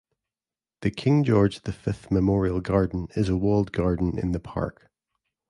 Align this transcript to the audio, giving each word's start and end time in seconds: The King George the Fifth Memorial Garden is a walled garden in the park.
The 0.81 0.89
King 0.89 1.23
George 1.23 1.61
the 1.61 1.71
Fifth 1.71 2.09
Memorial 2.09 2.59
Garden 2.59 3.07
is 3.15 3.29
a 3.29 3.37
walled 3.37 3.71
garden 3.71 4.17
in 4.17 4.31
the 4.31 4.39
park. 4.39 4.89